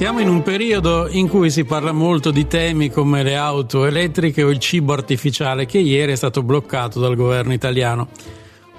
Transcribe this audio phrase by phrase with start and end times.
[0.00, 4.42] Siamo in un periodo in cui si parla molto di temi come le auto elettriche
[4.42, 8.08] o il cibo artificiale che ieri è stato bloccato dal governo italiano.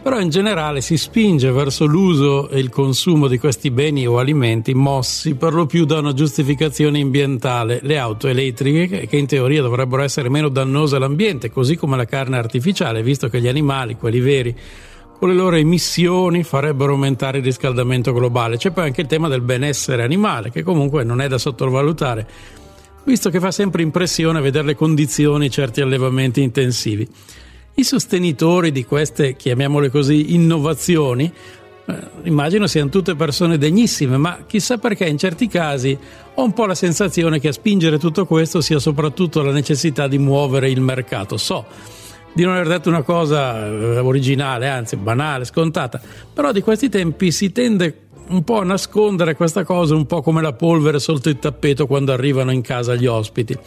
[0.02, 4.74] Però in generale si spinge verso l'uso e il consumo di questi beni o alimenti
[4.74, 7.82] mossi per lo più da una giustificazione ambientale.
[7.84, 12.38] Le auto elettriche, che in teoria dovrebbero essere meno dannose all'ambiente, così come la carne
[12.38, 14.58] artificiale, visto che gli animali, quelli veri,
[15.22, 18.58] con le loro emissioni farebbero aumentare il riscaldamento globale.
[18.58, 22.28] C'è poi anche il tema del benessere animale, che comunque non è da sottovalutare,
[23.04, 27.08] visto che fa sempre impressione vedere le condizioni di certi allevamenti intensivi.
[27.76, 31.32] I sostenitori di queste, chiamiamole così, innovazioni,
[31.86, 35.96] eh, immagino siano tutte persone degnissime, ma chissà perché in certi casi
[36.34, 40.18] ho un po' la sensazione che a spingere tutto questo sia soprattutto la necessità di
[40.18, 41.38] muovere il mercato.
[41.38, 42.00] So
[42.34, 46.02] di non aver detto una cosa eh, originale, anzi banale, scontata,
[46.34, 50.42] però di questi tempi si tende un po' a nascondere questa cosa, un po' come
[50.42, 53.58] la polvere sotto il tappeto quando arrivano in casa gli ospiti.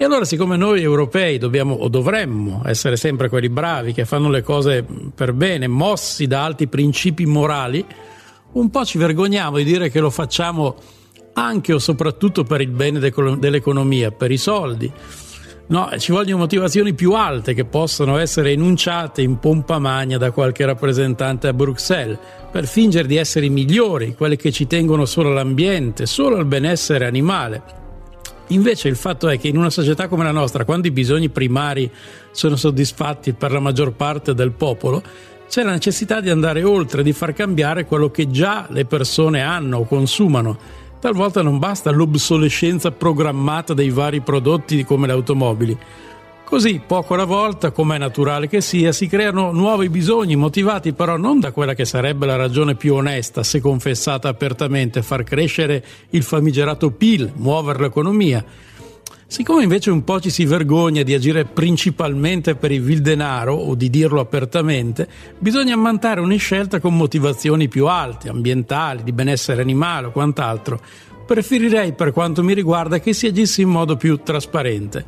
[0.00, 4.42] E allora, siccome noi europei dobbiamo o dovremmo essere sempre quelli bravi che fanno le
[4.42, 7.84] cose per bene, mossi da alti principi morali,
[8.52, 10.76] un po' ci vergogniamo di dire che lo facciamo
[11.34, 14.90] anche o soprattutto per il bene dell'economia, per i soldi
[15.70, 20.64] No, ci vogliono motivazioni più alte che possono essere enunciate in pompa magna da qualche
[20.64, 22.18] rappresentante a Bruxelles
[22.50, 27.04] per fingere di essere i migliori, quelli che ci tengono solo all'ambiente, solo al benessere
[27.04, 27.62] animale.
[28.48, 31.90] Invece il fatto è che in una società come la nostra, quando i bisogni primari
[32.30, 35.02] sono soddisfatti per la maggior parte del popolo,
[35.50, 39.78] c'è la necessità di andare oltre, di far cambiare quello che già le persone hanno
[39.78, 45.78] o consumano Talvolta non basta l'obsolescenza programmata dei vari prodotti come le automobili.
[46.42, 51.16] Così, poco alla volta, come è naturale che sia, si creano nuovi bisogni, motivati però
[51.16, 56.22] non da quella che sarebbe la ragione più onesta, se confessata apertamente, far crescere il
[56.22, 58.42] famigerato PIL, muovere l'economia,
[59.30, 63.74] Siccome invece un po' ci si vergogna di agire principalmente per il vil denaro o
[63.74, 65.06] di dirlo apertamente,
[65.38, 70.80] bisogna ammantare ogni scelta con motivazioni più alte, ambientali, di benessere animale o quant'altro.
[71.26, 75.04] Preferirei, per quanto mi riguarda, che si agisse in modo più trasparente.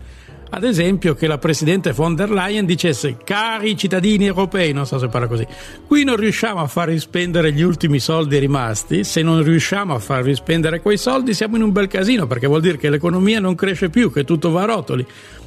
[0.52, 5.06] Ad esempio che la Presidente von der Leyen dicesse cari cittadini europei, non so se
[5.06, 5.46] parla così,
[5.86, 10.34] qui non riusciamo a farvi spendere gli ultimi soldi rimasti, se non riusciamo a farvi
[10.34, 13.90] spendere quei soldi siamo in un bel casino perché vuol dire che l'economia non cresce
[13.90, 15.06] più, che tutto va a rotoli.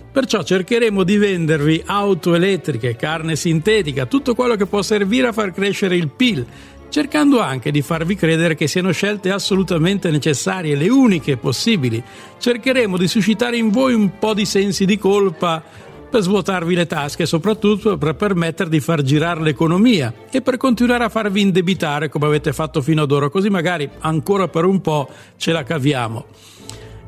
[0.09, 5.51] Perciò cercheremo di vendervi auto elettriche, carne sintetica, tutto quello che può servire a far
[5.51, 6.45] crescere il PIL
[6.93, 12.03] cercando anche di farvi credere che siano scelte assolutamente necessarie, le uniche possibili.
[12.37, 15.63] Cercheremo di suscitare in voi un po' di sensi di colpa
[16.07, 21.09] per svuotarvi le tasche, soprattutto per permettere di far girare l'economia e per continuare a
[21.09, 25.51] farvi indebitare come avete fatto fino ad ora, così magari ancora per un po' ce
[25.51, 26.25] la caviamo.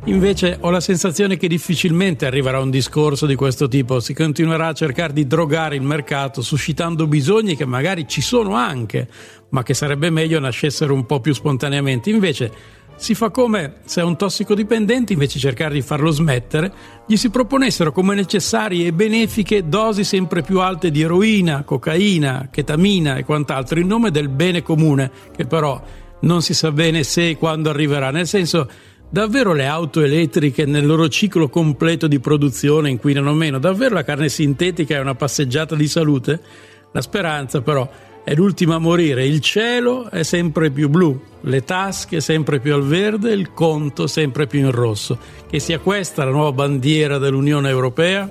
[0.07, 4.73] Invece ho la sensazione che difficilmente arriverà un discorso di questo tipo, si continuerà a
[4.73, 9.07] cercare di drogare il mercato suscitando bisogni che magari ci sono anche,
[9.49, 12.11] ma che sarebbe meglio nascessero un po' più spontaneamente.
[12.11, 12.51] Invece
[12.97, 16.71] si fa come se a un tossicodipendente, invece di cercare di farlo smettere,
[17.07, 23.15] gli si proponessero come necessarie e benefiche dosi sempre più alte di eroina, cocaina, chetamina
[23.15, 25.81] e quant'altro in nome del bene comune, che però
[26.21, 28.69] non si sa bene se e quando arriverà, nel senso
[29.15, 33.59] Davvero le auto elettriche nel loro ciclo completo di produzione inquinano meno?
[33.59, 36.41] Davvero la carne sintetica è una passeggiata di salute?
[36.91, 37.89] La speranza però
[38.25, 42.83] è l'ultima a morire, il cielo è sempre più blu, le tasche sempre più al
[42.83, 45.17] verde, il conto sempre più in rosso.
[45.49, 48.29] Che sia questa la nuova bandiera dell'Unione Europea?